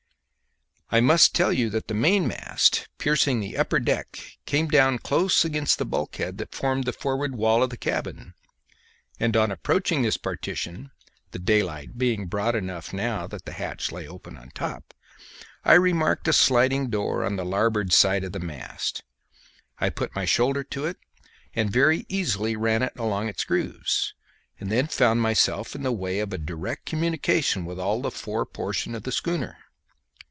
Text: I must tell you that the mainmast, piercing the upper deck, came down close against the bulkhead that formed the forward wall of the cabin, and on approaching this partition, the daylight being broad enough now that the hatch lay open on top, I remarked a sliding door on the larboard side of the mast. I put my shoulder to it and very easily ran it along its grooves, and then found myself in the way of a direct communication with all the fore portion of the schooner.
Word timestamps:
I 0.93 0.99
must 0.99 1.33
tell 1.33 1.53
you 1.53 1.69
that 1.69 1.87
the 1.87 1.93
mainmast, 1.93 2.89
piercing 2.97 3.39
the 3.39 3.55
upper 3.55 3.79
deck, 3.79 4.19
came 4.45 4.67
down 4.67 4.97
close 4.99 5.45
against 5.45 5.77
the 5.77 5.85
bulkhead 5.85 6.37
that 6.37 6.53
formed 6.53 6.83
the 6.83 6.91
forward 6.91 7.33
wall 7.33 7.63
of 7.63 7.69
the 7.69 7.77
cabin, 7.77 8.33
and 9.17 9.37
on 9.37 9.51
approaching 9.51 10.01
this 10.01 10.17
partition, 10.17 10.91
the 11.31 11.39
daylight 11.39 11.97
being 11.97 12.25
broad 12.27 12.55
enough 12.57 12.91
now 12.91 13.25
that 13.27 13.45
the 13.45 13.53
hatch 13.53 13.93
lay 13.93 14.05
open 14.05 14.35
on 14.35 14.49
top, 14.49 14.93
I 15.63 15.75
remarked 15.75 16.27
a 16.27 16.33
sliding 16.33 16.89
door 16.89 17.23
on 17.23 17.37
the 17.37 17.45
larboard 17.45 17.93
side 17.93 18.25
of 18.25 18.33
the 18.33 18.39
mast. 18.41 19.01
I 19.79 19.89
put 19.89 20.13
my 20.13 20.25
shoulder 20.25 20.61
to 20.65 20.85
it 20.87 20.97
and 21.53 21.71
very 21.71 22.05
easily 22.09 22.57
ran 22.57 22.83
it 22.83 22.99
along 22.99 23.29
its 23.29 23.45
grooves, 23.45 24.13
and 24.59 24.69
then 24.69 24.87
found 24.87 25.21
myself 25.21 25.73
in 25.73 25.83
the 25.83 25.93
way 25.93 26.19
of 26.19 26.33
a 26.33 26.37
direct 26.37 26.85
communication 26.85 27.63
with 27.63 27.79
all 27.79 28.01
the 28.01 28.11
fore 28.11 28.45
portion 28.45 28.93
of 28.93 29.03
the 29.03 29.13
schooner. 29.13 29.55